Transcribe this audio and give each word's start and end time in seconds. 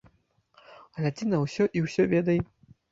Глядзі 1.01 1.31
на 1.31 1.43
ўсё 1.45 1.63
і 1.79 1.89
ўсё 1.89 2.11
ведай. 2.17 2.39